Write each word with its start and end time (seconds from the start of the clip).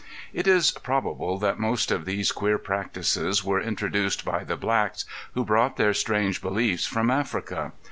It 0.33 0.47
is 0.47 0.71
probable 0.71 1.37
that 1.37 1.59
most 1.59 1.91
of 1.91 2.05
these 2.05 2.31
queer 2.31 2.57
practices 2.57 3.43
were 3.43 3.61
introduced 3.61 4.25
by 4.25 4.43
the 4.43 4.57
blacks 4.57 5.05
who 5.35 5.45
brought 5.45 5.77
their 5.77 5.93
strange 5.93 6.41
beliefs 6.41 6.87
from 6.87 7.11
Africa. 7.11 7.71